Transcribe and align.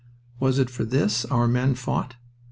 Was 0.39 0.57
it 0.57 0.71
for 0.71 0.83
this 0.83 1.25
our 1.25 1.47
men 1.47 1.75
fought? 1.75 2.15